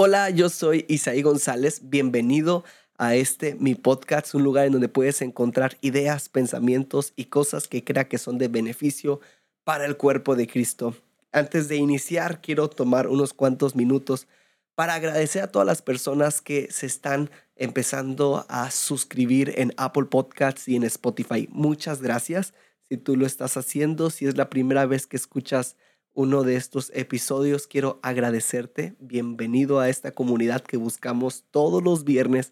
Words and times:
Hola, 0.00 0.30
yo 0.30 0.48
soy 0.48 0.84
Isaí 0.86 1.22
González. 1.22 1.80
Bienvenido 1.82 2.62
a 2.98 3.16
este 3.16 3.56
mi 3.56 3.74
podcast, 3.74 4.32
un 4.32 4.44
lugar 4.44 4.66
en 4.66 4.70
donde 4.70 4.88
puedes 4.88 5.20
encontrar 5.22 5.76
ideas, 5.80 6.28
pensamientos 6.28 7.12
y 7.16 7.24
cosas 7.24 7.66
que 7.66 7.82
crea 7.82 8.06
que 8.06 8.18
son 8.18 8.38
de 8.38 8.46
beneficio 8.46 9.18
para 9.64 9.86
el 9.86 9.96
cuerpo 9.96 10.36
de 10.36 10.46
Cristo. 10.46 10.94
Antes 11.32 11.66
de 11.66 11.78
iniciar, 11.78 12.40
quiero 12.40 12.70
tomar 12.70 13.08
unos 13.08 13.32
cuantos 13.32 13.74
minutos 13.74 14.28
para 14.76 14.94
agradecer 14.94 15.42
a 15.42 15.50
todas 15.50 15.66
las 15.66 15.82
personas 15.82 16.42
que 16.42 16.70
se 16.70 16.86
están 16.86 17.28
empezando 17.56 18.46
a 18.48 18.70
suscribir 18.70 19.52
en 19.56 19.74
Apple 19.78 20.04
Podcasts 20.04 20.68
y 20.68 20.76
en 20.76 20.84
Spotify. 20.84 21.48
Muchas 21.50 22.00
gracias 22.02 22.54
si 22.88 22.98
tú 22.98 23.16
lo 23.16 23.26
estás 23.26 23.56
haciendo, 23.56 24.10
si 24.10 24.26
es 24.26 24.36
la 24.36 24.48
primera 24.48 24.86
vez 24.86 25.08
que 25.08 25.16
escuchas 25.16 25.74
uno 26.18 26.42
de 26.42 26.56
estos 26.56 26.90
episodios, 26.96 27.68
quiero 27.68 28.00
agradecerte. 28.02 28.96
Bienvenido 28.98 29.78
a 29.78 29.88
esta 29.88 30.10
comunidad 30.10 30.62
que 30.62 30.76
buscamos 30.76 31.44
todos 31.52 31.80
los 31.80 32.02
viernes 32.02 32.50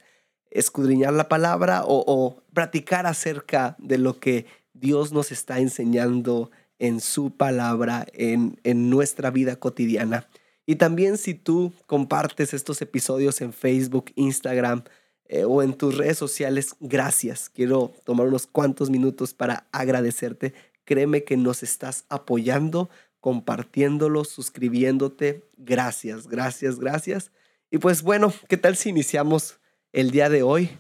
escudriñar 0.53 1.13
la 1.15 1.29
palabra 1.29 1.83
o, 1.85 2.41
practicar 2.55 3.07
acerca 3.07 3.75
de 3.81 3.99
lo 3.99 4.21
que 4.21 4.47
Dios 4.73 5.11
nos 5.11 5.33
está 5.33 5.59
enseñando 5.59 6.53
en 6.79 7.01
su 7.01 7.33
palabra, 7.33 8.07
en, 8.13 8.61
en 8.63 8.89
nuestra 8.89 9.33
vida 9.33 9.57
cotidiana. 9.57 10.29
Y 10.65 10.77
también 10.77 11.19
si 11.19 11.35
tú 11.35 11.73
compartes 11.87 12.55
estos 12.55 12.81
episodios 12.83 13.41
en 13.41 13.53
Facebook, 13.53 14.13
Instagram 14.15 14.85
eh, 15.25 15.43
o 15.45 15.65
en 15.65 15.75
tus 15.75 15.97
redes 15.97 16.19
sociales, 16.19 16.77
gracias. 16.79 17.49
Quiero 17.49 17.93
tomar 18.05 18.29
unos 18.29 18.47
cuantos 18.47 18.91
minutos 18.91 19.35
para 19.35 19.67
agradecerte. 19.73 20.55
Créeme 20.85 21.25
que 21.25 21.37
nos 21.37 21.65
estás 21.65 22.05
apoyando 22.09 22.89
compartiéndolo, 23.27 24.23
suscribiéndote. 24.23 25.43
Gracias, 25.57 26.29
gracias, 26.29 26.79
gracias. 26.79 27.33
Y 27.73 27.79
pues 27.79 28.03
bueno, 28.03 28.33
¿qué 28.49 28.57
tal 28.57 28.77
si 28.77 28.91
iniciamos 28.91 29.57
el 29.93 30.13
día 30.13 30.29
de 30.29 30.45
hoy? 30.45 30.71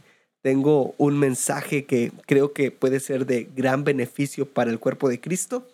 Tengo 0.42 0.94
un 0.96 1.18
mensaje 1.18 1.86
que 1.86 2.12
creo 2.24 2.52
que 2.52 2.70
puede 2.70 3.00
ser 3.00 3.26
de 3.26 3.48
gran 3.56 3.82
beneficio 3.82 4.46
para 4.46 4.70
el 4.70 4.78
cuerpo 4.78 5.08
de 5.08 5.20
Cristo, 5.20 5.66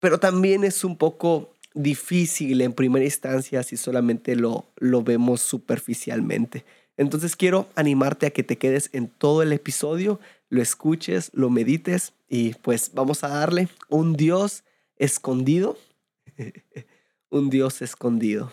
pero 0.00 0.18
también 0.18 0.64
es 0.64 0.82
un 0.82 0.96
poco 0.96 1.54
difícil 1.74 2.60
en 2.60 2.72
primera 2.72 3.04
instancia 3.04 3.62
si 3.62 3.76
solamente 3.76 4.34
lo, 4.34 4.64
lo 4.78 5.04
vemos 5.04 5.42
superficialmente. 5.42 6.64
Entonces 6.96 7.36
quiero 7.36 7.68
animarte 7.76 8.26
a 8.26 8.30
que 8.30 8.42
te 8.42 8.58
quedes 8.58 8.90
en 8.92 9.06
todo 9.06 9.44
el 9.44 9.52
episodio, 9.52 10.18
lo 10.48 10.60
escuches, 10.60 11.30
lo 11.34 11.50
medites 11.50 12.14
y 12.28 12.54
pues 12.54 12.90
vamos 12.94 13.22
a 13.22 13.28
darle 13.28 13.68
un 13.88 14.14
Dios 14.14 14.64
escondido 14.96 15.78
un 17.30 17.50
Dios 17.50 17.82
escondido. 17.82 18.52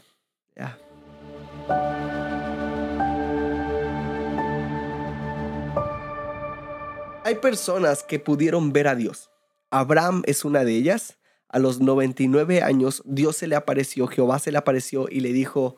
Hay 7.23 7.35
personas 7.35 8.03
que 8.03 8.19
pudieron 8.19 8.71
ver 8.71 8.87
a 8.87 8.95
Dios. 8.95 9.29
Abraham 9.69 10.23
es 10.25 10.45
una 10.45 10.63
de 10.63 10.75
ellas. 10.75 11.17
A 11.49 11.59
los 11.59 11.79
99 11.79 12.61
años, 12.61 13.01
Dios 13.05 13.37
se 13.37 13.47
le 13.47 13.55
apareció, 13.55 14.07
Jehová 14.07 14.39
se 14.39 14.51
le 14.51 14.57
apareció 14.57 15.07
y 15.09 15.21
le 15.21 15.31
dijo, 15.31 15.77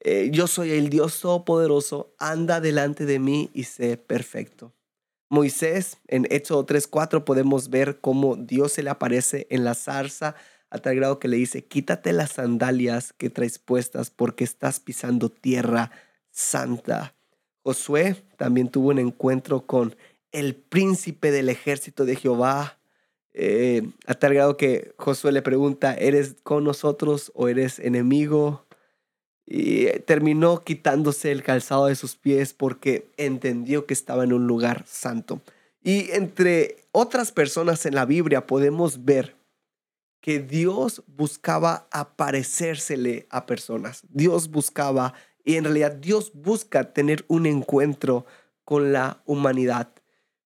eh, 0.00 0.30
yo 0.32 0.46
soy 0.46 0.72
el 0.72 0.88
Dios 0.88 1.20
Todopoderoso, 1.20 2.14
anda 2.18 2.60
delante 2.60 3.04
de 3.04 3.18
mí 3.18 3.50
y 3.52 3.64
sé 3.64 3.98
perfecto. 3.98 4.72
Moisés, 5.28 5.98
en 6.08 6.26
Éxodo 6.30 6.66
3.4 6.66 7.24
podemos 7.24 7.68
ver 7.68 8.00
cómo 8.00 8.36
Dios 8.36 8.72
se 8.72 8.82
le 8.82 8.90
aparece 8.90 9.46
en 9.50 9.64
la 9.64 9.74
zarza 9.74 10.34
a 10.70 10.78
tal 10.78 10.96
grado 10.96 11.18
que 11.18 11.28
le 11.28 11.36
dice, 11.36 11.64
quítate 11.64 12.12
las 12.12 12.32
sandalias 12.32 13.12
que 13.12 13.28
traes 13.28 13.58
puestas 13.58 14.10
porque 14.10 14.44
estás 14.44 14.80
pisando 14.80 15.28
tierra 15.28 15.90
santa. 16.30 17.14
Josué 17.62 18.22
también 18.36 18.68
tuvo 18.68 18.88
un 18.90 18.98
encuentro 18.98 19.66
con 19.66 19.96
el 20.32 20.54
príncipe 20.54 21.32
del 21.32 21.48
ejército 21.48 22.04
de 22.04 22.16
Jehová, 22.16 22.78
eh, 23.32 23.82
a 24.06 24.14
tal 24.14 24.34
grado 24.34 24.56
que 24.56 24.92
Josué 24.96 25.32
le 25.32 25.42
pregunta, 25.42 25.94
¿eres 25.94 26.36
con 26.42 26.64
nosotros 26.64 27.32
o 27.34 27.48
eres 27.48 27.78
enemigo? 27.78 28.64
Y 29.46 29.86
terminó 30.06 30.62
quitándose 30.62 31.32
el 31.32 31.42
calzado 31.42 31.86
de 31.86 31.96
sus 31.96 32.14
pies 32.14 32.54
porque 32.54 33.08
entendió 33.16 33.86
que 33.86 33.94
estaba 33.94 34.22
en 34.22 34.32
un 34.32 34.46
lugar 34.46 34.84
santo. 34.86 35.40
Y 35.82 36.10
entre 36.12 36.76
otras 36.92 37.32
personas 37.32 37.84
en 37.86 37.94
la 37.96 38.04
Biblia 38.04 38.46
podemos 38.46 39.04
ver 39.04 39.39
que 40.20 40.38
Dios 40.38 41.02
buscaba 41.06 41.88
aparecérsele 41.90 43.26
a 43.30 43.46
personas. 43.46 44.02
Dios 44.10 44.50
buscaba, 44.50 45.14
y 45.44 45.56
en 45.56 45.64
realidad 45.64 45.92
Dios 45.92 46.32
busca 46.34 46.92
tener 46.92 47.24
un 47.28 47.46
encuentro 47.46 48.26
con 48.64 48.92
la 48.92 49.22
humanidad. 49.24 49.88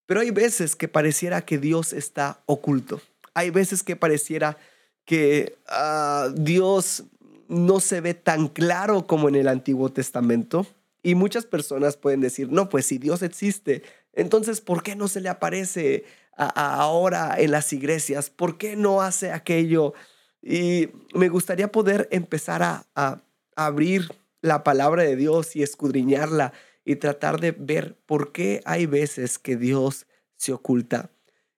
Pero 0.06 0.20
hay 0.20 0.30
veces 0.30 0.76
que 0.76 0.88
pareciera 0.88 1.44
que 1.44 1.58
Dios 1.58 1.92
está 1.92 2.42
oculto. 2.46 3.00
Hay 3.34 3.50
veces 3.50 3.82
que 3.82 3.96
pareciera 3.96 4.56
que 5.04 5.56
ah, 5.66 6.28
Dios 6.34 7.04
no 7.48 7.80
se 7.80 8.00
ve 8.00 8.14
tan 8.14 8.48
claro 8.48 9.06
como 9.06 9.28
en 9.28 9.34
el 9.34 9.48
Antiguo 9.48 9.90
Testamento. 9.90 10.66
Y 11.02 11.14
muchas 11.14 11.44
personas 11.44 11.96
pueden 11.96 12.20
decir, 12.20 12.50
no, 12.50 12.68
pues 12.68 12.86
si 12.86 12.98
Dios 12.98 13.22
existe, 13.22 13.82
entonces 14.14 14.60
¿por 14.60 14.82
qué 14.82 14.96
no 14.96 15.08
se 15.08 15.20
le 15.20 15.28
aparece 15.28 16.04
ahora 16.36 17.34
en 17.38 17.50
las 17.50 17.72
iglesias? 17.72 18.30
¿Por 18.30 18.58
qué 18.58 18.76
no 18.76 19.02
hace 19.02 19.32
aquello? 19.32 19.94
Y 20.42 20.90
me 21.14 21.28
gustaría 21.28 21.72
poder 21.72 22.08
empezar 22.10 22.62
a, 22.62 23.20
abrir 23.56 24.12
la 24.42 24.64
palabra 24.64 25.04
de 25.04 25.14
Dios 25.14 25.54
y 25.54 25.62
escudriñarla 25.62 26.52
y 26.84 26.96
tratar 26.96 27.40
de 27.40 27.52
ver 27.52 27.96
por 28.04 28.32
qué 28.32 28.60
hay 28.64 28.86
veces 28.86 29.38
que 29.38 29.56
Dios 29.56 30.06
se 30.36 30.52
oculta. 30.52 31.10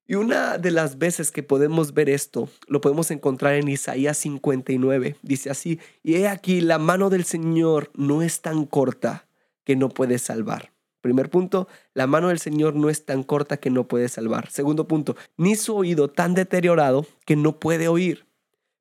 Y 0.06 0.14
una 0.14 0.58
de 0.58 0.70
las 0.70 0.98
veces 0.98 1.32
que 1.32 1.42
podemos 1.42 1.94
ver 1.94 2.10
esto, 2.10 2.48
lo 2.68 2.80
podemos 2.80 3.10
encontrar 3.10 3.54
en 3.54 3.68
Isaías 3.68 4.18
59. 4.18 5.16
Dice 5.22 5.50
así, 5.50 5.80
y 6.02 6.16
he 6.16 6.28
aquí, 6.28 6.60
la 6.60 6.78
mano 6.78 7.10
del 7.10 7.24
Señor 7.24 7.90
no 7.94 8.22
es 8.22 8.40
tan 8.40 8.66
corta 8.66 9.26
que 9.64 9.74
no 9.74 9.88
puede 9.88 10.18
salvar 10.18 10.75
Primer 11.06 11.30
punto, 11.30 11.68
la 11.94 12.08
mano 12.08 12.30
del 12.30 12.40
Señor 12.40 12.74
no 12.74 12.90
es 12.90 13.04
tan 13.04 13.22
corta 13.22 13.58
que 13.58 13.70
no 13.70 13.86
puede 13.86 14.08
salvar. 14.08 14.50
Segundo 14.50 14.88
punto, 14.88 15.14
ni 15.36 15.54
su 15.54 15.76
oído 15.76 16.10
tan 16.10 16.34
deteriorado 16.34 17.06
que 17.24 17.36
no 17.36 17.60
puede 17.60 17.86
oír. 17.86 18.26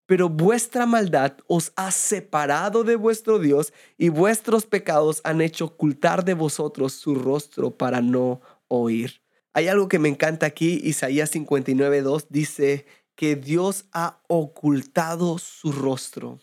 Pero 0.07 0.27
vuestra 0.27 0.87
maldad 0.87 1.33
os 1.45 1.71
ha 1.75 1.91
separado 1.91 2.83
de 2.83 2.95
vuestro 2.95 3.37
Dios 3.37 3.73
y 3.99 4.09
vuestros 4.09 4.65
pecados 4.65 5.21
han 5.23 5.39
hecho 5.39 5.65
ocultar 5.65 6.25
de 6.25 6.33
vosotros 6.33 6.93
su 6.93 7.13
rostro 7.13 7.69
para 7.69 8.01
no 8.01 8.41
oír. 8.67 9.21
Hay 9.53 9.67
algo 9.67 9.87
que 9.87 9.99
me 9.99 10.09
encanta 10.09 10.47
aquí, 10.47 10.81
Isaías 10.83 11.31
59.2 11.31 12.25
dice 12.29 12.87
que 13.13 13.35
Dios 13.35 13.85
ha 13.91 14.17
ocultado 14.27 15.37
su 15.37 15.71
rostro. 15.71 16.39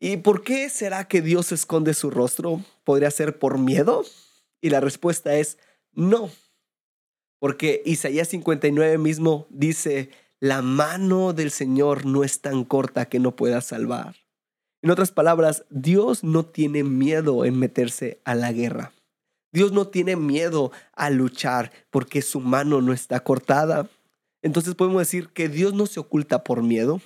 ¿Y 0.00 0.16
por 0.16 0.42
qué 0.42 0.70
será 0.70 1.06
que 1.06 1.20
Dios 1.20 1.52
esconde 1.52 1.92
su 1.92 2.10
rostro? 2.10 2.62
¿Podría 2.84 3.10
ser 3.10 3.38
por 3.38 3.58
miedo? 3.58 4.02
Y 4.60 4.70
la 4.70 4.80
respuesta 4.80 5.36
es 5.36 5.58
no. 5.92 6.30
Porque 7.38 7.82
Isaías 7.84 8.28
59 8.28 8.98
mismo 8.98 9.46
dice, 9.50 10.10
la 10.40 10.62
mano 10.62 11.32
del 11.32 11.50
Señor 11.50 12.06
no 12.06 12.24
es 12.24 12.40
tan 12.40 12.64
corta 12.64 13.08
que 13.08 13.18
no 13.18 13.36
pueda 13.36 13.60
salvar. 13.60 14.16
En 14.82 14.90
otras 14.90 15.10
palabras, 15.10 15.64
Dios 15.70 16.22
no 16.22 16.44
tiene 16.44 16.84
miedo 16.84 17.44
en 17.44 17.58
meterse 17.58 18.20
a 18.24 18.34
la 18.34 18.52
guerra. 18.52 18.92
Dios 19.52 19.72
no 19.72 19.88
tiene 19.88 20.16
miedo 20.16 20.70
a 20.92 21.10
luchar 21.10 21.72
porque 21.90 22.20
su 22.22 22.40
mano 22.40 22.82
no 22.82 22.92
está 22.92 23.20
cortada. 23.20 23.88
Entonces 24.42 24.74
podemos 24.74 25.00
decir 25.00 25.28
que 25.30 25.48
Dios 25.48 25.72
no 25.74 25.86
se 25.86 25.98
oculta 25.98 26.44
por 26.44 26.62
miedo. 26.62 27.00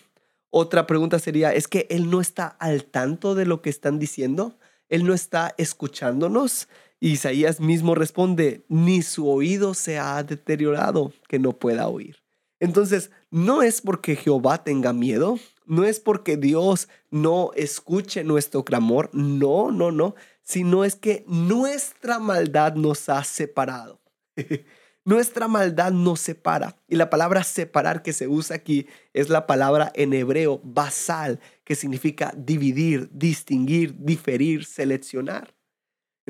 Otra 0.50 0.86
pregunta 0.86 1.20
sería, 1.20 1.54
¿es 1.54 1.68
que 1.68 1.86
Él 1.90 2.10
no 2.10 2.20
está 2.20 2.46
al 2.46 2.84
tanto 2.84 3.36
de 3.36 3.46
lo 3.46 3.62
que 3.62 3.70
están 3.70 3.98
diciendo? 4.00 4.58
¿Él 4.88 5.06
no 5.06 5.14
está 5.14 5.54
escuchándonos? 5.56 6.68
Isaías 7.00 7.60
mismo 7.60 7.94
responde, 7.94 8.64
ni 8.68 9.00
su 9.02 9.28
oído 9.28 9.72
se 9.72 9.98
ha 9.98 10.22
deteriorado 10.22 11.12
que 11.28 11.38
no 11.38 11.52
pueda 11.52 11.88
oír. 11.88 12.16
Entonces, 12.60 13.10
no 13.30 13.62
es 13.62 13.80
porque 13.80 14.16
Jehová 14.16 14.62
tenga 14.64 14.92
miedo, 14.92 15.38
no 15.64 15.84
es 15.84 15.98
porque 15.98 16.36
Dios 16.36 16.88
no 17.10 17.52
escuche 17.54 18.22
nuestro 18.22 18.64
clamor, 18.64 19.08
no, 19.14 19.72
no, 19.72 19.90
no, 19.90 20.14
sino 20.42 20.84
es 20.84 20.94
que 20.94 21.24
nuestra 21.26 22.18
maldad 22.18 22.74
nos 22.74 23.08
ha 23.08 23.24
separado. 23.24 24.00
nuestra 25.04 25.48
maldad 25.48 25.92
nos 25.92 26.20
separa. 26.20 26.76
Y 26.86 26.96
la 26.96 27.08
palabra 27.08 27.44
separar 27.44 28.02
que 28.02 28.12
se 28.12 28.28
usa 28.28 28.56
aquí 28.56 28.86
es 29.14 29.30
la 29.30 29.46
palabra 29.46 29.90
en 29.94 30.12
hebreo 30.12 30.60
basal, 30.62 31.40
que 31.64 31.74
significa 31.74 32.34
dividir, 32.36 33.08
distinguir, 33.10 33.94
diferir, 33.96 34.66
seleccionar. 34.66 35.54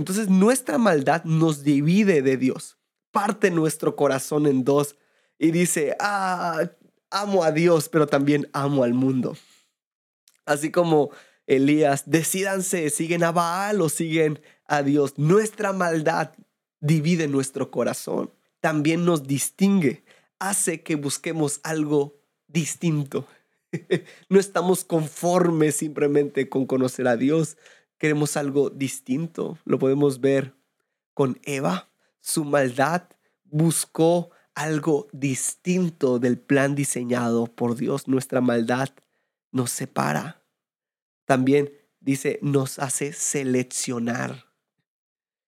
Entonces 0.00 0.30
nuestra 0.30 0.78
maldad 0.78 1.24
nos 1.24 1.62
divide 1.62 2.22
de 2.22 2.38
Dios, 2.38 2.78
parte 3.10 3.50
nuestro 3.50 3.96
corazón 3.96 4.46
en 4.46 4.64
dos 4.64 4.96
y 5.38 5.50
dice, 5.50 5.94
ah, 6.00 6.70
amo 7.10 7.44
a 7.44 7.52
Dios, 7.52 7.90
pero 7.90 8.06
también 8.06 8.48
amo 8.54 8.82
al 8.82 8.94
mundo. 8.94 9.36
Así 10.46 10.70
como 10.70 11.10
Elías, 11.46 12.04
decídanse, 12.06 12.88
siguen 12.88 13.22
a 13.24 13.30
Baal 13.30 13.82
o 13.82 13.90
siguen 13.90 14.40
a 14.64 14.82
Dios. 14.82 15.18
Nuestra 15.18 15.74
maldad 15.74 16.32
divide 16.80 17.28
nuestro 17.28 17.70
corazón, 17.70 18.32
también 18.60 19.04
nos 19.04 19.26
distingue, 19.26 20.02
hace 20.38 20.82
que 20.82 20.94
busquemos 20.94 21.60
algo 21.62 22.18
distinto. 22.48 23.26
no 24.30 24.40
estamos 24.40 24.82
conformes 24.82 25.76
simplemente 25.76 26.48
con 26.48 26.64
conocer 26.64 27.06
a 27.06 27.18
Dios, 27.18 27.58
queremos 28.00 28.36
algo 28.36 28.70
distinto. 28.70 29.58
Lo 29.64 29.78
podemos 29.78 30.20
ver 30.20 30.56
con 31.14 31.38
Eva. 31.44 31.90
Su 32.18 32.44
maldad 32.44 33.04
buscó 33.44 34.30
algo 34.54 35.06
distinto 35.12 36.18
del 36.18 36.38
plan 36.38 36.74
diseñado 36.74 37.46
por 37.46 37.76
Dios. 37.76 38.08
Nuestra 38.08 38.40
maldad 38.40 38.88
nos 39.52 39.70
separa. 39.70 40.42
También 41.26 41.72
dice, 42.00 42.38
nos 42.42 42.78
hace 42.78 43.12
seleccionar. 43.12 44.46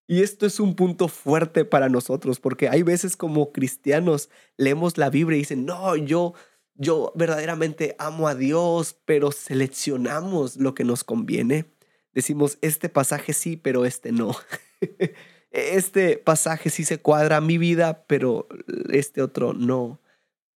Y 0.06 0.20
esto 0.20 0.44
es 0.44 0.60
un 0.60 0.74
punto 0.74 1.08
fuerte 1.08 1.64
para 1.64 1.88
nosotros, 1.88 2.38
porque 2.38 2.68
hay 2.68 2.82
veces 2.82 3.16
como 3.16 3.50
cristianos 3.50 4.28
leemos 4.58 4.98
la 4.98 5.08
Biblia 5.08 5.36
y 5.36 5.40
dicen, 5.40 5.64
no, 5.64 5.96
yo, 5.96 6.34
yo 6.74 7.12
verdaderamente 7.14 7.96
amo 7.98 8.28
a 8.28 8.34
Dios, 8.34 8.94
pero 9.06 9.32
seleccionamos 9.32 10.56
lo 10.56 10.74
que 10.74 10.84
nos 10.84 11.02
conviene. 11.02 11.71
Decimos, 12.12 12.58
este 12.60 12.88
pasaje 12.88 13.32
sí, 13.32 13.56
pero 13.56 13.84
este 13.84 14.12
no. 14.12 14.34
este 15.50 16.18
pasaje 16.18 16.70
sí 16.70 16.84
se 16.84 16.98
cuadra 16.98 17.38
a 17.38 17.40
mi 17.40 17.58
vida, 17.58 18.04
pero 18.06 18.48
este 18.90 19.22
otro 19.22 19.52
no. 19.52 20.00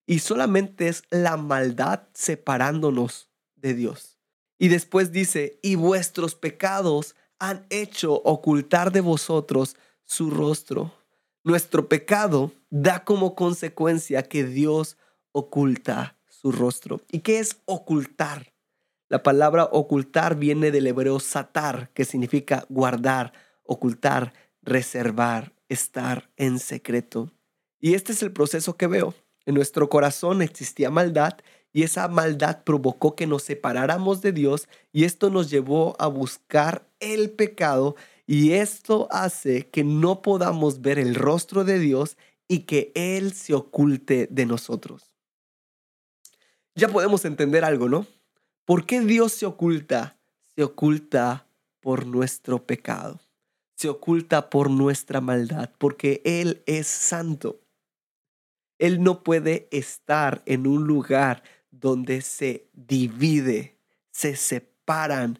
Y 0.05 0.19
solamente 0.19 0.87
es 0.87 1.03
la 1.09 1.37
maldad 1.37 2.03
separándonos 2.13 3.29
de 3.55 3.73
Dios. 3.73 4.17
Y 4.59 4.69
después 4.69 5.11
dice, 5.11 5.59
y 5.61 5.75
vuestros 5.75 6.35
pecados 6.35 7.15
han 7.39 7.65
hecho 7.69 8.13
ocultar 8.23 8.91
de 8.91 9.01
vosotros 9.01 9.75
su 10.05 10.29
rostro. 10.29 10.93
Nuestro 11.43 11.87
pecado 11.87 12.51
da 12.69 13.03
como 13.03 13.35
consecuencia 13.35 14.23
que 14.23 14.43
Dios 14.43 14.97
oculta 15.31 16.17
su 16.29 16.51
rostro. 16.51 17.01
¿Y 17.11 17.19
qué 17.19 17.39
es 17.39 17.57
ocultar? 17.65 18.53
La 19.09 19.23
palabra 19.23 19.69
ocultar 19.71 20.35
viene 20.35 20.71
del 20.71 20.87
hebreo 20.87 21.19
satar, 21.19 21.91
que 21.93 22.03
significa 22.03 22.65
guardar, 22.69 23.31
ocultar, 23.63 24.33
reservar, 24.61 25.53
estar 25.69 26.29
en 26.35 26.59
secreto. 26.59 27.31
Y 27.79 27.93
este 27.93 28.11
es 28.11 28.21
el 28.21 28.33
proceso 28.33 28.75
que 28.75 28.87
veo. 28.87 29.13
En 29.45 29.55
nuestro 29.55 29.89
corazón 29.89 30.41
existía 30.41 30.89
maldad 30.89 31.37
y 31.71 31.83
esa 31.83 32.09
maldad 32.09 32.63
provocó 32.63 33.15
que 33.15 33.27
nos 33.27 33.43
separáramos 33.43 34.21
de 34.21 34.33
Dios 34.33 34.67
y 34.91 35.05
esto 35.05 35.29
nos 35.29 35.49
llevó 35.49 35.95
a 35.99 36.07
buscar 36.07 36.89
el 36.99 37.29
pecado 37.29 37.95
y 38.25 38.53
esto 38.53 39.07
hace 39.09 39.69
que 39.69 39.85
no 39.85 40.21
podamos 40.21 40.81
ver 40.81 40.99
el 40.99 41.15
rostro 41.15 41.63
de 41.63 41.79
Dios 41.79 42.17
y 42.49 42.61
que 42.61 42.91
Él 42.93 43.31
se 43.31 43.53
oculte 43.53 44.27
de 44.29 44.45
nosotros. 44.45 45.13
Ya 46.75 46.89
podemos 46.89 47.23
entender 47.23 47.63
algo, 47.63 47.87
¿no? 47.87 48.05
¿Por 48.67 48.85
qué 48.85 49.01
Dios 49.01 49.31
se 49.31 49.47
oculta? 49.47 50.19
Se 50.55 50.63
oculta 50.63 51.47
por 51.81 52.05
nuestro 52.05 52.63
pecado 52.63 53.19
se 53.77 53.89
oculta 53.89 54.49
por 54.49 54.71
nuestra 54.71 55.21
maldad, 55.21 55.69
porque 55.77 56.21
Él 56.25 56.63
es 56.65 56.87
santo. 56.87 57.61
Él 58.79 59.03
no 59.03 59.23
puede 59.23 59.67
estar 59.71 60.41
en 60.47 60.65
un 60.65 60.87
lugar 60.87 61.43
donde 61.69 62.21
se 62.21 62.67
divide, 62.73 63.77
se 64.09 64.35
separan, 64.35 65.39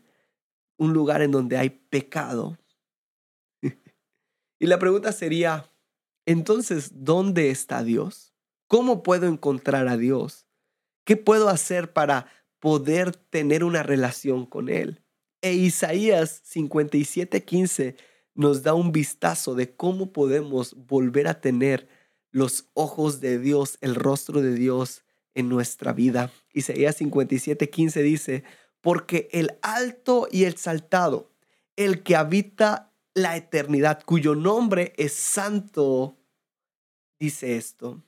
un 0.77 0.93
lugar 0.93 1.23
en 1.23 1.31
donde 1.31 1.57
hay 1.57 1.71
pecado. 1.71 2.59
y 4.59 4.67
la 4.67 4.77
pregunta 4.77 5.11
sería, 5.11 5.71
entonces, 6.27 6.91
¿dónde 6.93 7.49
está 7.49 7.83
Dios? 7.83 8.35
¿Cómo 8.67 9.01
puedo 9.01 9.25
encontrar 9.27 9.87
a 9.87 9.97
Dios? 9.97 10.45
¿Qué 11.05 11.17
puedo 11.17 11.49
hacer 11.49 11.91
para 11.91 12.27
poder 12.59 13.15
tener 13.15 13.63
una 13.63 13.83
relación 13.83 14.45
con 14.45 14.69
Él? 14.69 15.01
E 15.41 15.53
Isaías 15.53 16.41
57:15 16.45 17.95
nos 18.33 18.63
da 18.63 18.73
un 18.73 18.91
vistazo 18.91 19.55
de 19.55 19.75
cómo 19.75 20.13
podemos 20.13 20.75
volver 20.87 21.27
a 21.27 21.41
tener 21.41 21.87
los 22.31 22.69
ojos 22.73 23.19
de 23.19 23.39
Dios, 23.39 23.77
el 23.81 23.95
rostro 23.95 24.41
de 24.41 24.53
Dios 24.53 25.03
en 25.33 25.49
nuestra 25.49 25.93
vida. 25.93 26.31
Isaías 26.53 26.97
57, 26.97 27.69
15 27.69 28.03
dice, 28.03 28.43
porque 28.81 29.29
el 29.31 29.57
alto 29.61 30.27
y 30.31 30.43
el 30.43 30.57
saltado, 30.57 31.31
el 31.75 32.03
que 32.03 32.15
habita 32.15 32.93
la 33.13 33.37
eternidad, 33.37 34.03
cuyo 34.05 34.35
nombre 34.35 34.93
es 34.97 35.13
santo, 35.13 36.17
dice 37.19 37.57
esto. 37.57 38.03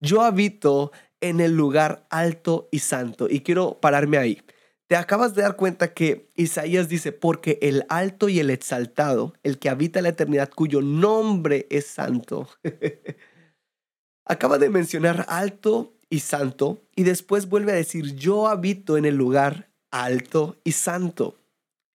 Yo 0.00 0.22
habito 0.22 0.92
en 1.22 1.40
el 1.40 1.56
lugar 1.56 2.06
alto 2.10 2.68
y 2.70 2.80
santo. 2.80 3.28
Y 3.30 3.40
quiero 3.40 3.80
pararme 3.80 4.18
ahí. 4.18 4.42
Te 4.88 4.96
acabas 4.96 5.34
de 5.34 5.40
dar 5.40 5.56
cuenta 5.56 5.94
que 5.94 6.28
Isaías 6.36 6.88
dice, 6.88 7.12
porque 7.12 7.58
el 7.62 7.86
alto 7.88 8.28
y 8.28 8.40
el 8.40 8.50
exaltado, 8.50 9.32
el 9.42 9.58
que 9.58 9.70
habita 9.70 10.02
la 10.02 10.10
eternidad, 10.10 10.50
cuyo 10.54 10.82
nombre 10.82 11.66
es 11.70 11.86
santo. 11.86 12.46
Acaba 14.26 14.58
de 14.58 14.68
mencionar 14.68 15.24
alto 15.28 15.94
y 16.10 16.20
santo 16.20 16.82
y 16.94 17.04
después 17.04 17.48
vuelve 17.48 17.72
a 17.72 17.76
decir, 17.76 18.14
yo 18.16 18.48
habito 18.48 18.98
en 18.98 19.06
el 19.06 19.14
lugar 19.14 19.70
alto 19.90 20.58
y 20.62 20.72
santo. 20.72 21.38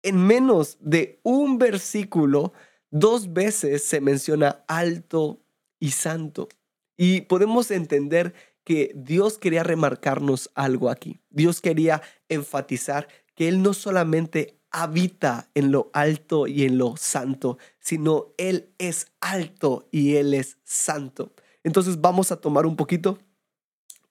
En 0.04 0.18
menos 0.18 0.78
de 0.80 1.20
un 1.24 1.58
versículo, 1.58 2.54
dos 2.92 3.34
veces 3.34 3.84
se 3.84 4.02
menciona 4.02 4.64
alto 4.68 5.42
y 5.80 5.92
santo. 5.92 6.48
Y 6.96 7.22
podemos 7.22 7.72
entender 7.72 8.36
que 8.64 8.92
Dios 8.96 9.38
quería 9.38 9.64
remarcarnos 9.64 10.50
algo 10.56 10.90
aquí. 10.90 11.20
Dios 11.30 11.62
quería 11.62 12.02
enfatizar 12.30 13.08
que 13.36 13.48
Él 13.48 13.62
no 13.62 13.74
solamente 13.74 14.60
habita 14.72 15.50
en 15.54 15.72
lo 15.72 15.90
alto 15.94 16.48
y 16.48 16.64
en 16.64 16.78
lo 16.78 16.98
santo, 16.98 17.58
sino 17.80 18.34
Él 18.38 18.74
es 18.80 19.08
alto 19.22 19.88
y 19.92 20.16
Él 20.16 20.34
es 20.34 20.58
santo. 20.64 21.34
Entonces 21.64 22.02
vamos 22.02 22.32
a 22.32 22.42
tomar 22.42 22.66
un 22.66 22.76
poquito. 22.76 23.20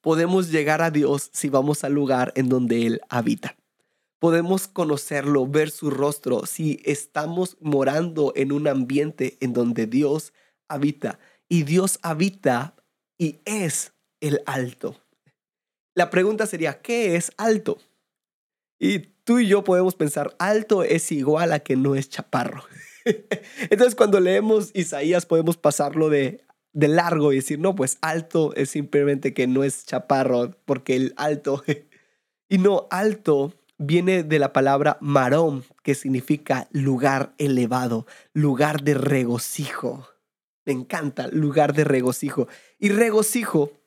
Podemos 0.01 0.51
llegar 0.51 0.83
a 0.83 0.91
Dios 0.91 1.31
si 1.33 1.49
vamos 1.49 1.85
al 1.85 1.93
lugar 1.93 2.33
en 2.37 2.49
donde 2.49 2.87
Él 2.87 3.01
habita. 3.09 3.57
Podemos 4.19 4.69
conocerlo, 4.69 5.49
ver 5.49 5.71
su 5.71 5.91
rostro, 5.91 6.47
si 6.47 6.81
estamos 6.85 7.57
morando 7.61 8.33
en 8.37 8.53
un 8.53 8.69
ambiente 8.69 9.37
en 9.41 9.53
donde 9.53 9.87
Dios 9.87 10.33
habita. 10.69 11.19
Y 11.49 11.65
Dios 11.65 11.99
habita 12.03 12.77
y 13.19 13.41
es 13.45 13.92
el 14.23 14.41
alto. 14.47 14.97
La 15.95 16.09
pregunta 16.09 16.47
sería, 16.47 16.81
¿qué 16.81 17.17
es 17.17 17.33
alto? 17.37 17.79
Y 18.79 19.01
tú 19.25 19.39
y 19.39 19.47
yo 19.47 19.63
podemos 19.63 19.95
pensar, 19.95 20.35
alto 20.39 20.83
es 20.83 21.13
igual 21.13 21.53
a 21.53 21.61
que 21.61 21.77
no 21.77 21.95
es 21.95 22.09
chaparro. 22.09 22.65
Entonces 23.71 23.95
cuando 23.95 24.21
leemos 24.21 24.71
Isaías 24.75 25.27
podemos 25.27 25.59
pasarlo 25.59 26.09
de, 26.09 26.41
de 26.73 26.89
largo 26.89 27.33
y 27.33 27.37
decir, 27.37 27.59
no, 27.59 27.75
pues 27.75 27.99
alto 28.01 28.55
es 28.55 28.71
simplemente 28.71 29.35
que 29.35 29.47
no 29.47 29.65
es 29.65 29.85
chaparro, 29.85 30.53
porque 30.65 30.97
el 30.97 31.13
alto... 31.17 31.63
y 32.49 32.59
no, 32.59 32.87
alto 32.91 33.55
viene 33.77 34.23
de 34.23 34.39
la 34.39 34.53
palabra 34.53 34.97
marón, 35.01 35.65
que 35.83 35.95
significa 35.95 36.69
lugar 36.71 37.35
elevado, 37.39 38.07
lugar 38.33 38.83
de 38.83 38.95
regocijo. 38.95 40.09
Me 40.65 40.73
encanta, 40.73 41.27
lugar 41.29 41.75
de 41.75 41.85
regocijo. 41.85 42.47
Y 42.79 42.91
regocijo 42.91 43.82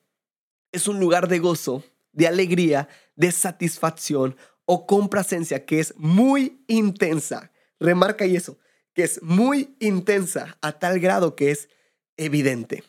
es 0.75 0.87
un 0.87 0.99
lugar 0.99 1.27
de 1.27 1.39
gozo, 1.39 1.83
de 2.11 2.27
alegría, 2.27 2.89
de 3.15 3.31
satisfacción 3.31 4.35
o 4.65 4.85
complacencia 4.85 5.65
que 5.65 5.79
es 5.79 5.93
muy 5.97 6.63
intensa. 6.67 7.51
Remarca 7.79 8.25
y 8.25 8.35
eso, 8.35 8.57
que 8.93 9.03
es 9.03 9.21
muy 9.21 9.75
intensa 9.79 10.57
a 10.61 10.73
tal 10.73 10.99
grado 10.99 11.35
que 11.35 11.51
es 11.51 11.69
evidente. 12.17 12.83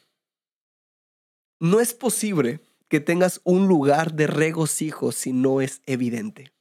No 1.61 1.81
es 1.81 1.95
posible 1.95 2.61
que 2.89 3.01
tengas 3.01 3.41
un 3.45 3.67
lugar 3.67 4.15
de 4.15 4.27
regocijo 4.27 5.13
si 5.13 5.33
no 5.33 5.61
es 5.61 5.83
evidente. 5.87 6.53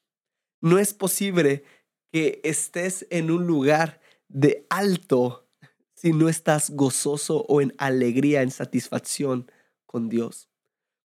No 0.62 0.80
es 0.80 0.94
posible 0.94 1.64
que 2.12 2.40
estés 2.44 3.06
en 3.10 3.30
un 3.30 3.46
lugar 3.46 4.00
de 4.28 4.66
alto 4.70 5.48
si 5.94 6.12
no 6.12 6.30
estás 6.30 6.72
gozoso 6.72 7.46
o 7.48 7.62
en 7.62 7.74
alegría, 7.78 8.42
en 8.42 8.52
satisfacción 8.52 9.52
con 9.86 10.10
Dios. 10.10 10.50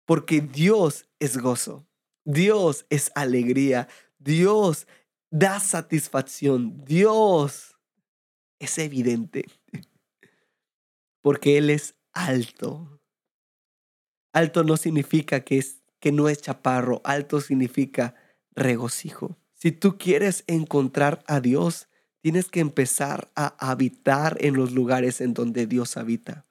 Porque 0.09 0.41
Dios 0.41 1.05
es 1.19 1.37
gozo, 1.37 1.87
Dios 2.25 2.87
es 2.89 3.11
alegría, 3.13 3.87
Dios 4.17 4.87
da 5.29 5.59
satisfacción, 5.59 6.83
Dios 6.83 7.75
es 8.57 8.79
evidente. 8.79 9.45
Porque 11.21 11.59
Él 11.59 11.69
es 11.69 11.93
alto. 12.11 12.99
Alto 14.33 14.63
no 14.63 14.77
significa 14.77 15.41
que, 15.41 15.59
es, 15.59 15.83
que 15.99 16.11
no 16.11 16.27
es 16.27 16.41
chaparro, 16.41 17.01
alto 17.03 17.39
significa 17.39 18.15
regocijo, 18.55 19.37
Si 19.53 19.71
tú 19.71 19.99
quieres 19.99 20.43
encontrar 20.47 21.23
a 21.27 21.39
Dios, 21.39 21.87
tienes 22.23 22.47
que 22.47 22.61
empezar 22.61 23.29
a 23.35 23.53
habitar 23.59 24.37
en 24.43 24.55
los 24.55 24.71
lugares 24.71 25.21
en 25.21 25.35
donde 25.35 25.67
Dios 25.67 25.97
habita. 25.97 26.47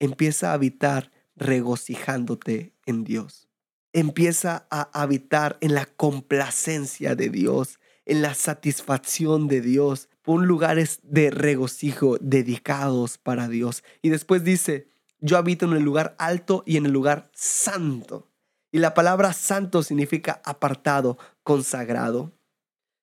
Empieza 0.00 0.50
a 0.50 0.54
habitar 0.54 1.12
regocijándote 1.40 2.76
en 2.86 3.02
Dios. 3.02 3.48
Empieza 3.92 4.68
a 4.70 4.82
habitar 4.92 5.58
en 5.60 5.74
la 5.74 5.86
complacencia 5.86 7.16
de 7.16 7.28
Dios, 7.30 7.80
en 8.04 8.22
la 8.22 8.34
satisfacción 8.34 9.48
de 9.48 9.60
Dios. 9.60 10.08
Pon 10.22 10.46
lugares 10.46 11.00
de 11.02 11.30
regocijo 11.30 12.18
dedicados 12.20 13.18
para 13.18 13.48
Dios. 13.48 13.82
Y 14.02 14.10
después 14.10 14.44
dice, 14.44 14.86
yo 15.18 15.36
habito 15.38 15.66
en 15.66 15.72
el 15.72 15.82
lugar 15.82 16.14
alto 16.18 16.62
y 16.66 16.76
en 16.76 16.86
el 16.86 16.92
lugar 16.92 17.30
santo. 17.34 18.28
Y 18.70 18.78
la 18.78 18.94
palabra 18.94 19.32
santo 19.32 19.82
significa 19.82 20.40
apartado, 20.44 21.18
consagrado. 21.42 22.32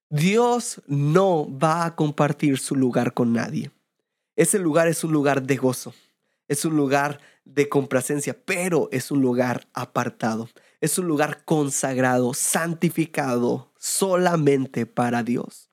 Dios 0.09 0.81
no 0.87 1.47
va 1.57 1.85
a 1.85 1.95
compartir 1.95 2.59
su 2.59 2.75
lugar 2.75 3.13
con 3.13 3.33
nadie. 3.33 3.71
Ese 4.37 4.59
lugar 4.59 4.87
es 4.87 5.03
un 5.03 5.11
lugar 5.11 5.43
de 5.43 5.57
gozo, 5.57 5.93
es 6.47 6.63
un 6.63 6.77
lugar 6.77 7.19
de 7.53 7.69
complacencia, 7.69 8.37
pero 8.45 8.89
es 8.91 9.11
un 9.11 9.21
lugar 9.21 9.67
apartado, 9.73 10.49
es 10.81 10.97
un 10.97 11.07
lugar 11.07 11.43
consagrado, 11.45 12.33
santificado 12.33 13.71
solamente 13.77 14.85
para 14.85 15.23
Dios. 15.23 15.69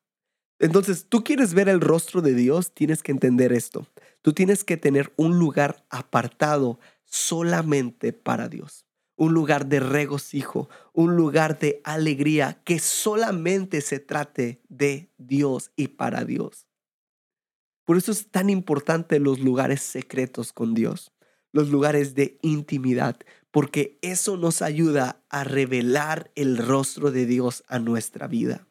Entonces, 0.58 1.06
tú 1.08 1.24
quieres 1.24 1.52
ver 1.54 1.68
el 1.68 1.80
rostro 1.80 2.22
de 2.22 2.34
Dios, 2.34 2.72
tienes 2.72 3.02
que 3.02 3.12
entender 3.12 3.52
esto. 3.52 3.86
Tú 4.22 4.32
tienes 4.32 4.64
que 4.64 4.76
tener 4.76 5.12
un 5.16 5.38
lugar 5.38 5.84
apartado 5.90 6.78
solamente 7.04 8.12
para 8.12 8.48
Dios 8.48 8.84
un 9.16 9.32
lugar 9.32 9.66
de 9.66 9.80
regocijo, 9.80 10.68
un 10.92 11.16
lugar 11.16 11.58
de 11.58 11.80
alegría 11.84 12.60
que 12.64 12.78
solamente 12.78 13.80
se 13.80 14.00
trate 14.00 14.60
de 14.68 15.12
Dios 15.18 15.70
y 15.76 15.88
para 15.88 16.24
Dios. 16.24 16.66
Por 17.84 17.96
eso 17.96 18.12
es 18.12 18.30
tan 18.30 18.48
importante 18.50 19.20
los 19.20 19.40
lugares 19.40 19.82
secretos 19.82 20.52
con 20.52 20.74
Dios, 20.74 21.12
los 21.54 21.70
lugares 21.70 22.16
de 22.16 22.36
intimidad, 22.42 23.16
porque 23.52 23.96
eso 24.02 24.36
nos 24.36 24.60
ayuda 24.60 25.22
a 25.30 25.44
revelar 25.44 26.32
el 26.34 26.58
rostro 26.58 27.12
de 27.12 27.26
Dios 27.26 27.62
a 27.68 27.78
nuestra 27.78 28.26
vida. 28.26 28.66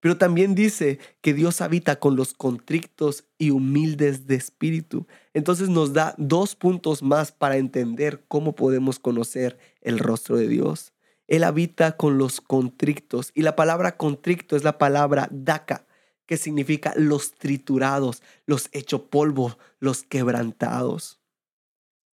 Pero 0.00 0.18
también 0.18 0.56
dice 0.56 0.98
que 1.20 1.32
Dios 1.32 1.60
habita 1.60 2.00
con 2.00 2.16
los 2.16 2.34
contrictos 2.34 3.24
y 3.38 3.50
humildes 3.50 4.26
de 4.26 4.34
espíritu. 4.34 5.06
Entonces 5.32 5.68
nos 5.68 5.92
da 5.92 6.16
dos 6.18 6.56
puntos 6.56 7.04
más 7.04 7.30
para 7.30 7.56
entender 7.56 8.24
cómo 8.26 8.56
podemos 8.56 8.98
conocer 8.98 9.56
el 9.80 10.00
rostro 10.00 10.36
de 10.36 10.48
Dios. 10.48 10.92
Él 11.28 11.44
habita 11.44 11.96
con 11.96 12.18
los 12.18 12.40
contrictos 12.40 13.30
y 13.32 13.42
la 13.42 13.54
palabra 13.54 13.96
contricto 13.96 14.56
es 14.56 14.64
la 14.64 14.76
palabra 14.78 15.28
daca, 15.30 15.86
que 16.26 16.36
significa 16.36 16.94
los 16.96 17.34
triturados, 17.34 18.22
los 18.44 18.70
hecho 18.72 19.08
polvo, 19.08 19.56
los 19.78 20.02
quebrantados. 20.02 21.17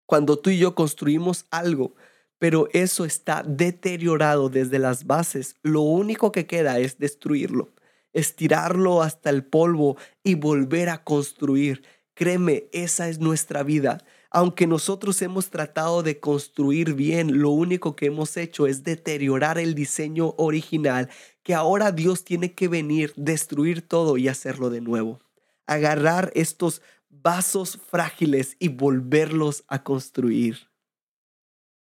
Cuando 0.06 0.38
tú 0.38 0.50
y 0.50 0.58
yo 0.58 0.76
construimos 0.76 1.46
algo, 1.52 1.96
pero 2.40 2.68
eso 2.74 3.06
está 3.06 3.42
deteriorado 3.42 4.50
desde 4.50 4.78
las 4.80 5.06
bases. 5.06 5.56
Lo 5.64 5.82
único 5.82 6.32
que 6.32 6.46
queda 6.46 6.80
es 6.80 6.98
destruirlo, 7.00 7.72
estirarlo 8.12 9.02
hasta 9.02 9.30
el 9.30 9.46
polvo 9.46 9.96
y 10.24 10.36
volver 10.36 10.90
a 10.90 11.04
construir. 11.04 11.84
Créeme, 12.16 12.66
esa 12.74 13.08
es 13.08 13.20
nuestra 13.20 13.64
vida. 13.64 14.04
Aunque 14.30 14.68
nosotros 14.68 15.22
hemos 15.22 15.52
tratado 15.52 16.04
de 16.04 16.20
construir 16.20 16.96
bien, 16.96 17.40
lo 17.40 17.52
único 17.52 17.96
que 17.96 18.08
hemos 18.08 18.36
hecho 18.36 18.68
es 18.68 18.84
deteriorar 18.84 19.58
el 19.60 19.74
diseño 19.74 20.34
original, 20.38 21.10
que 21.44 21.54
ahora 21.54 21.92
Dios 21.92 22.24
tiene 22.26 22.54
que 22.54 22.68
venir, 22.68 23.14
destruir 23.16 23.88
todo 23.88 24.18
y 24.18 24.28
hacerlo 24.28 24.70
de 24.70 24.82
nuevo. 24.82 25.20
Agarrar 25.66 26.32
estos 26.36 26.82
vasos 27.24 27.80
frágiles 27.90 28.56
y 28.60 28.68
volverlos 28.68 29.64
a 29.68 29.84
construir. 29.84 30.68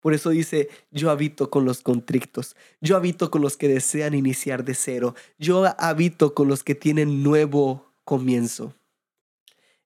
Por 0.01 0.15
eso 0.15 0.31
dice, 0.31 0.69
yo 0.91 1.11
habito 1.11 1.51
con 1.51 1.65
los 1.65 1.83
contrictos, 1.83 2.57
yo 2.81 2.97
habito 2.97 3.31
con 3.31 3.43
los 3.43 3.57
que 3.57 3.69
desean 3.69 4.15
iniciar 4.15 4.65
de 4.65 4.75
cero, 4.75 5.15
yo 5.39 5.65
habito 5.79 6.35
con 6.35 6.49
los 6.49 6.65
que 6.65 6.75
tienen 6.75 7.23
nuevo 7.23 7.93
comienzo. 8.05 8.75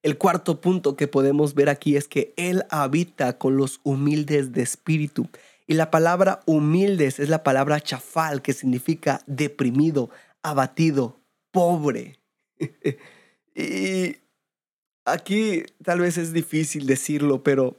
El 0.03 0.19
cuarto 0.19 0.61
punto 0.61 0.97
que 0.97 1.09
podemos 1.09 1.55
ver 1.55 1.69
aquí 1.69 1.97
es 1.97 2.07
que 2.09 2.35
Él 2.37 2.65
habita 2.69 3.39
con 3.39 3.57
los 3.57 3.81
humildes 3.85 4.53
de 4.53 4.63
espíritu. 4.63 5.29
Y 5.67 5.75
la 5.75 5.91
palabra 5.91 6.41
humildes 6.45 7.19
es 7.19 7.31
la 7.31 7.43
palabra 7.43 7.81
chafal, 7.81 8.43
que 8.43 8.53
significa 8.53 9.23
deprimido, 9.27 10.11
abatido, 10.43 11.21
pobre. 11.51 12.21
y 13.55 14.17
aquí 15.05 15.65
tal 15.83 16.01
vez 16.01 16.19
es 16.19 16.33
difícil 16.33 16.87
decirlo, 16.87 17.43
pero 17.43 17.77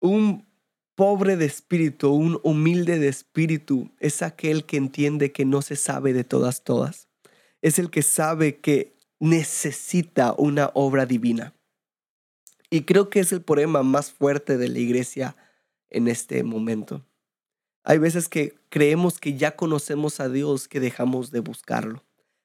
un 0.00 0.46
pobre 0.94 1.36
de 1.36 1.46
espíritu, 1.46 2.12
un 2.12 2.40
humilde 2.42 2.98
de 2.98 3.08
espíritu, 3.08 3.90
es 3.98 4.22
aquel 4.22 4.64
que 4.64 4.76
entiende 4.76 5.32
que 5.32 5.44
no 5.44 5.62
se 5.62 5.76
sabe 5.76 6.12
de 6.12 6.24
todas, 6.24 6.64
todas. 6.64 7.08
Es 7.62 7.78
el 7.78 7.90
que 7.90 8.02
sabe 8.02 8.58
que 8.58 8.94
necesita 9.20 10.34
una 10.36 10.70
obra 10.74 11.06
divina. 11.06 11.54
Y 12.70 12.82
creo 12.82 13.10
que 13.10 13.20
es 13.20 13.32
el 13.32 13.42
problema 13.42 13.82
más 13.82 14.10
fuerte 14.10 14.56
de 14.56 14.68
la 14.68 14.78
iglesia 14.78 15.36
en 15.90 16.08
este 16.08 16.42
momento. 16.42 17.04
Hay 17.84 17.98
veces 17.98 18.28
que 18.28 18.54
creemos 18.68 19.18
que 19.18 19.36
ya 19.36 19.56
conocemos 19.56 20.20
a 20.20 20.28
Dios 20.28 20.68
que 20.68 20.80
dejamos 20.80 21.30
de 21.30 21.40
buscarlo. 21.40 22.02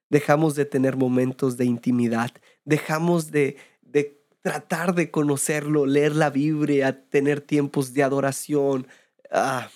Dejamos 0.10 0.56
de 0.56 0.66
tener 0.66 0.96
momentos 0.96 1.58
de 1.58 1.66
intimidad. 1.66 2.32
Dejamos 2.64 3.32
de, 3.32 3.58
de 3.82 4.24
tratar 4.42 4.96
de 4.96 5.12
conocerlo, 5.12 5.86
leer 5.86 6.16
la 6.16 6.30
Biblia, 6.30 7.08
tener 7.10 7.42
tiempos 7.42 7.94
de 7.94 8.04
adoración, 8.04 8.88
ah, 9.32 9.70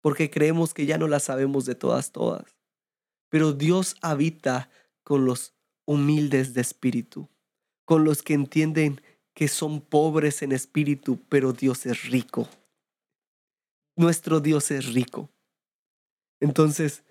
porque 0.00 0.30
creemos 0.30 0.72
que 0.72 0.86
ya 0.86 0.96
no 0.96 1.08
la 1.08 1.20
sabemos 1.20 1.66
de 1.66 1.74
todas, 1.74 2.12
todas. 2.12 2.56
Pero 3.28 3.52
Dios 3.52 3.96
habita 4.00 4.70
con 5.02 5.26
los 5.26 5.54
humildes 5.84 6.54
de 6.54 6.60
espíritu, 6.60 7.28
con 7.84 8.04
los 8.04 8.22
que 8.22 8.34
entienden 8.34 9.02
que 9.34 9.48
son 9.48 9.80
pobres 9.80 10.42
en 10.42 10.52
espíritu, 10.52 11.20
pero 11.28 11.52
Dios 11.52 11.86
es 11.86 12.08
rico. 12.10 12.48
Nuestro 13.96 14.40
Dios 14.40 14.70
es 14.70 14.92
rico. 14.94 15.30
Entonces, 16.40 17.04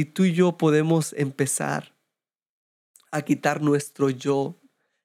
si 0.00 0.06
tú 0.06 0.24
y 0.24 0.32
yo 0.32 0.56
podemos 0.56 1.12
empezar 1.12 1.94
a 3.10 3.20
quitar 3.20 3.60
nuestro 3.60 4.08
yo 4.08 4.58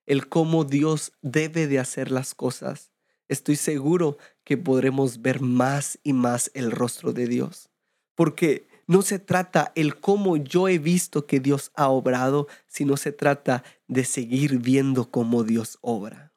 el 0.06 0.30
cómo 0.30 0.64
Dios 0.64 1.12
debe 1.22 1.68
de 1.68 1.80
hacer 1.80 2.12
las 2.12 2.34
cosas, 2.34 2.94
estoy 3.28 3.58
seguro 3.58 4.18
que 4.46 4.56
podremos 4.56 5.22
ver 5.22 5.42
más 5.42 6.00
y 6.02 6.14
más 6.14 6.50
el 6.54 6.72
rostro 6.72 7.12
de 7.12 7.28
Dios. 7.28 7.70
Porque 8.16 8.70
no 8.88 9.02
se 9.02 9.20
trata 9.20 9.74
el 9.76 10.00
cómo 10.00 10.38
yo 10.38 10.70
he 10.70 10.78
visto 10.78 11.28
que 11.28 11.42
Dios 11.42 11.74
ha 11.76 11.90
obrado, 11.90 12.48
sino 12.66 12.96
se 12.96 13.12
trata 13.12 13.66
de 13.90 14.06
seguir 14.06 14.60
viendo 14.60 15.12
cómo 15.12 15.44
Dios 15.44 15.78
obra. 15.82 16.34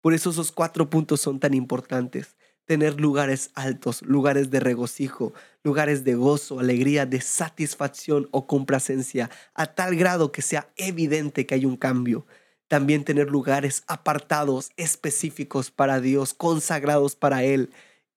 Por 0.00 0.14
eso 0.14 0.30
esos 0.30 0.52
cuatro 0.52 0.88
puntos 0.88 1.20
son 1.20 1.40
tan 1.40 1.52
importantes. 1.52 2.36
Tener 2.66 3.00
lugares 3.00 3.50
altos, 3.54 4.02
lugares 4.02 4.50
de 4.50 4.60
regocijo, 4.60 5.32
lugares 5.64 6.04
de 6.04 6.14
gozo, 6.14 6.60
alegría, 6.60 7.06
de 7.06 7.20
satisfacción 7.20 8.28
o 8.32 8.46
complacencia, 8.46 9.30
a 9.54 9.66
tal 9.74 9.96
grado 9.96 10.30
que 10.30 10.42
sea 10.42 10.68
evidente 10.76 11.46
que 11.46 11.54
hay 11.54 11.64
un 11.64 11.76
cambio 11.76 12.26
también 12.68 13.04
tener 13.04 13.30
lugares 13.30 13.84
apartados, 13.86 14.70
específicos 14.76 15.70
para 15.70 16.00
Dios, 16.00 16.34
consagrados 16.34 17.16
para 17.16 17.44
Él. 17.44 17.70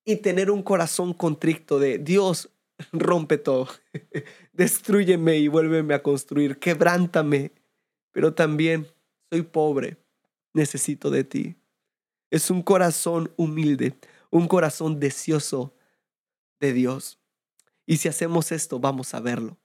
Y 0.05 0.17
tener 0.17 0.49
un 0.49 0.63
corazón 0.63 1.13
contrito 1.13 1.79
de 1.79 1.99
Dios, 1.99 2.49
rompe 2.91 3.37
todo. 3.37 3.67
Destruyeme 4.53 5.37
y 5.37 5.47
vuélveme 5.47 5.93
a 5.93 6.03
construir. 6.03 6.57
Quebrántame. 6.57 7.51
Pero 8.11 8.33
también 8.33 8.87
soy 9.29 9.43
pobre. 9.43 9.97
Necesito 10.53 11.11
de 11.11 11.23
ti. 11.23 11.55
Es 12.31 12.49
un 12.49 12.61
corazón 12.63 13.31
humilde, 13.37 13.95
un 14.29 14.47
corazón 14.47 14.99
deseoso 14.99 15.75
de 16.59 16.73
Dios. 16.73 17.19
Y 17.85 17.97
si 17.97 18.07
hacemos 18.07 18.51
esto, 18.51 18.79
vamos 18.79 19.13
a 19.13 19.19
verlo. 19.19 19.57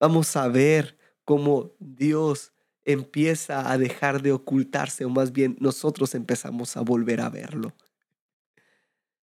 Vamos 0.00 0.36
a 0.36 0.48
ver 0.48 0.98
cómo 1.24 1.72
Dios 1.78 2.52
empieza 2.84 3.70
a 3.70 3.78
dejar 3.78 4.22
de 4.22 4.32
ocultarse, 4.32 5.04
o 5.04 5.10
más 5.10 5.32
bien 5.32 5.56
nosotros 5.60 6.14
empezamos 6.14 6.76
a 6.76 6.82
volver 6.82 7.20
a 7.20 7.28
verlo. 7.28 7.74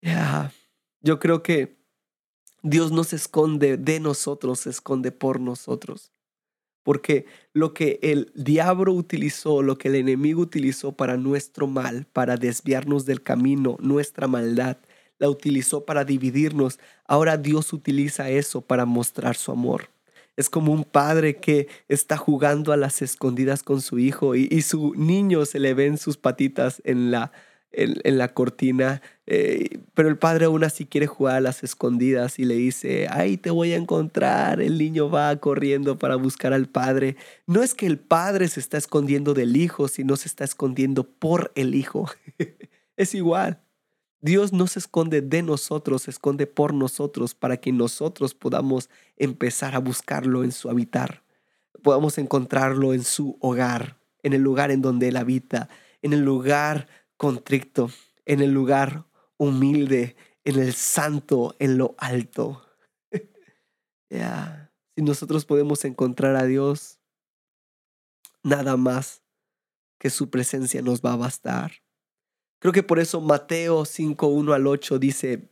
Ya, 0.03 0.53
Yo 1.01 1.19
creo 1.19 1.43
que 1.43 1.79
Dios 2.63 2.93
no 2.93 3.05
se 3.05 3.17
esconde 3.17 3.77
de 3.77 4.01
nosotros, 4.01 4.61
se 4.61 4.71
esconde 4.71 5.13
por 5.13 5.39
nosotros. 5.39 6.14
Porque 6.85 7.27
lo 7.53 7.75
que 7.75 7.99
el 8.03 8.31
diablo 8.37 8.93
utilizó, 8.93 9.63
lo 9.63 9.77
que 9.77 9.89
el 9.89 9.97
enemigo 9.97 10.43
utilizó 10.43 10.93
para 10.93 11.17
nuestro 11.17 11.67
mal, 11.67 12.07
para 12.13 12.37
desviarnos 12.37 13.07
del 13.07 13.23
camino, 13.23 13.77
nuestra 13.81 14.29
maldad, 14.29 14.77
la 15.19 15.29
utilizó 15.29 15.85
para 15.85 16.05
dividirnos, 16.05 16.79
ahora 17.07 17.37
Dios 17.37 17.73
utiliza 17.73 18.31
eso 18.31 18.61
para 18.61 18.85
mostrar 18.85 19.35
su 19.35 19.51
amor. 19.51 19.89
Es 20.37 20.51
como 20.51 20.73
un 20.73 20.85
padre 20.85 21.37
que 21.37 21.69
está 21.89 22.17
jugando 22.17 22.73
a 22.73 22.77
las 22.77 23.03
escondidas 23.03 23.63
con 23.63 23.81
su 23.81 23.99
hijo 23.99 24.35
y, 24.35 24.63
su 24.63 24.95
niño 24.95 25.47
se 25.47 25.61
le 25.61 25.75
ven 25.75 25.97
sus 25.97 26.17
patitas 26.17 26.83
en 26.85 27.11
la, 27.11 27.31
en, 27.77 28.19
la 28.19 28.29
cortina, 28.35 29.03
eh, 29.27 29.79
pero 29.95 30.09
el 30.09 30.17
padre 30.17 30.47
aún 30.47 30.65
así 30.65 30.87
quiere 30.87 31.07
jugar 31.07 31.37
a 31.37 31.41
las 31.41 31.63
escondidas 31.63 32.39
y 32.39 32.45
le 32.45 32.55
dice, 32.55 33.07
ay, 33.11 33.37
te 33.37 33.51
voy 33.51 33.73
a 33.73 33.77
encontrar. 33.77 34.61
El 34.61 34.79
niño 34.79 35.11
va 35.11 35.35
corriendo 35.37 35.99
para 35.99 36.17
buscar 36.17 36.53
al 36.53 36.69
padre. 36.69 37.17
No 37.47 37.63
es 37.63 37.75
que 37.75 37.87
el 37.87 37.99
padre 37.99 38.49
se 38.49 38.61
está 38.61 38.79
escondiendo 38.79 39.35
del 39.35 39.57
hijo, 39.57 39.89
sino 39.89 40.17
se 40.17 40.29
está 40.29 40.45
escondiendo 40.45 41.05
por 41.05 41.53
el 41.55 41.75
hijo. 41.75 42.09
es 42.97 43.15
igual. 43.15 43.61
Dios 44.25 44.55
no 44.55 44.67
se 44.67 44.79
esconde 44.79 45.21
de 45.21 45.43
nosotros, 45.43 46.05
se 46.05 46.11
esconde 46.11 46.47
por 46.47 46.73
nosotros 46.73 47.35
para 47.35 47.59
que 47.59 47.73
nosotros 47.73 48.33
podamos 48.33 48.89
empezar 49.19 49.75
a 49.75 49.81
buscarlo 49.81 50.45
en 50.45 50.53
su 50.53 50.71
habitar, 50.71 51.23
podamos 51.83 52.17
encontrarlo 52.17 52.95
en 52.95 53.05
su 53.05 53.37
hogar, 53.41 53.99
en 54.23 54.33
el 54.33 54.41
lugar 54.41 54.71
en 54.71 54.81
donde 54.81 55.09
Él 55.09 55.19
habita, 55.19 55.69
en 56.01 56.15
el 56.15 56.21
lugar 56.21 56.89
en 58.27 58.41
el 58.41 58.53
lugar 58.53 59.07
humilde, 59.37 60.17
en 60.45 60.59
el 60.59 60.73
santo, 60.75 61.55
en 61.59 61.79
lo 61.79 61.95
alto. 61.99 62.63
Si 64.97 65.03
nosotros 65.03 65.45
podemos 65.45 65.85
encontrar 65.85 66.37
a 66.37 66.45
Dios, 66.45 67.01
nada 68.45 68.77
más 68.77 69.25
que 69.99 70.09
su 70.09 70.31
presencia 70.31 70.83
nos 70.83 71.01
va 71.01 71.15
a 71.15 71.17
bastar. 71.17 71.73
Creo 72.61 72.73
que 72.73 72.85
por 72.85 73.01
eso 73.01 73.21
Mateo 73.21 73.87
5, 73.87 74.27
1 74.29 74.53
al 74.53 74.69
8 74.69 75.01
dice, 75.01 75.51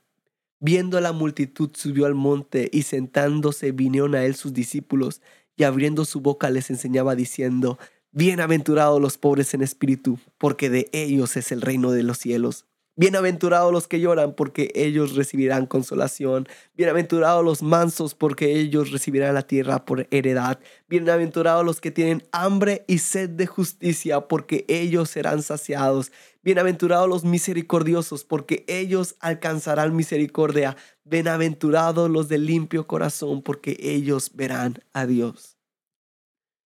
viendo 0.61 0.97
a 0.97 1.01
la 1.01 1.13
multitud 1.13 1.71
subió 1.75 2.07
al 2.07 2.15
monte 2.15 2.71
y 2.73 2.83
sentándose 2.83 3.73
vinieron 3.73 4.15
a 4.15 4.25
él 4.25 4.37
sus 4.37 4.53
discípulos 4.53 5.23
y 5.57 5.65
abriendo 5.65 6.05
su 6.05 6.21
boca 6.21 6.49
les 6.49 6.71
enseñaba 6.71 7.17
diciendo, 7.17 7.79
Bienaventurados 8.15 9.01
los 9.01 9.17
pobres 9.17 9.55
en 9.55 9.63
espíritu, 9.63 10.19
porque 10.37 10.69
de 10.69 10.91
ellos 10.93 11.35
es 11.39 11.51
el 11.51 11.63
reino 11.63 11.93
de 11.93 12.03
los 12.03 12.19
cielos. 12.19 12.67
Bienaventurados 12.95 13.73
los 13.73 13.89
que 13.89 14.01
lloran, 14.01 14.35
porque 14.35 14.71
ellos 14.75 15.15
recibirán 15.15 15.65
consolación. 15.65 16.47
Bienaventurados 16.75 17.43
los 17.43 17.63
mansos, 17.63 18.15
porque 18.15 18.61
ellos 18.61 18.91
recibirán 18.91 19.33
la 19.33 19.47
tierra 19.47 19.87
por 19.87 20.09
heredad. 20.11 20.61
Bienaventurados 20.89 21.65
los 21.65 21.81
que 21.81 21.91
tienen 21.91 22.23
hambre 22.33 22.85
y 22.87 22.99
sed 22.99 23.31
de 23.31 23.47
justicia, 23.47 24.29
porque 24.29 24.67
ellos 24.69 25.09
serán 25.09 25.43
saciados. 25.43 26.13
Bienaventurados 26.43 27.09
los 27.09 27.25
misericordiosos, 27.25 28.25
porque 28.25 28.67
ellos 28.69 29.17
alcanzarán 29.21 29.97
misericordia. 29.97 30.77
Bienaventurados 31.05 32.11
los 32.11 32.29
de 32.29 32.37
limpio 32.37 32.87
corazón, 32.87 33.41
porque 33.41 33.79
ellos 33.81 34.33
verán 34.35 34.85
a 34.93 35.07
Dios. 35.07 35.57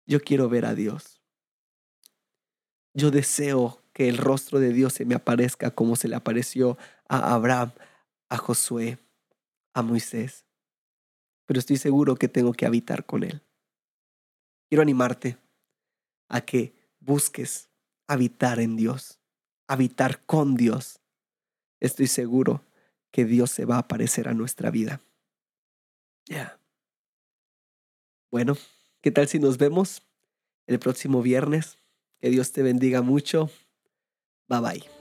Yo 0.06 0.22
quiero 0.22 0.48
ver 0.48 0.64
a 0.64 0.74
Dios. 0.74 1.15
Yo 2.96 3.10
deseo 3.10 3.82
que 3.92 4.08
el 4.08 4.16
rostro 4.16 4.58
de 4.58 4.72
Dios 4.72 4.94
se 4.94 5.04
me 5.04 5.14
aparezca 5.14 5.70
como 5.70 5.96
se 5.96 6.08
le 6.08 6.16
apareció 6.16 6.78
a 7.10 7.34
Abraham, 7.34 7.72
a 8.30 8.38
Josué, 8.38 8.98
a 9.74 9.82
Moisés. 9.82 10.46
Pero 11.44 11.60
estoy 11.60 11.76
seguro 11.76 12.16
que 12.16 12.28
tengo 12.28 12.54
que 12.54 12.64
habitar 12.64 13.04
con 13.04 13.22
Él. 13.22 13.42
Quiero 14.70 14.80
animarte 14.80 15.36
a 16.30 16.40
que 16.40 16.74
busques 16.98 17.68
habitar 18.06 18.60
en 18.60 18.76
Dios, 18.76 19.18
habitar 19.68 20.24
con 20.24 20.54
Dios. 20.54 21.00
Estoy 21.80 22.06
seguro 22.06 22.64
que 23.10 23.26
Dios 23.26 23.50
se 23.50 23.66
va 23.66 23.76
a 23.76 23.80
aparecer 23.80 24.26
a 24.26 24.32
nuestra 24.32 24.70
vida. 24.70 25.02
Ya. 26.24 26.58
Bueno, 28.30 28.56
¿qué 29.02 29.10
tal 29.10 29.28
si 29.28 29.38
nos 29.38 29.58
vemos 29.58 30.02
el 30.66 30.78
próximo 30.78 31.20
viernes? 31.20 31.76
Que 32.26 32.30
Dios 32.30 32.50
te 32.50 32.60
bendiga 32.60 33.02
mucho. 33.02 33.50
Bye 34.48 34.60
bye. 34.60 34.95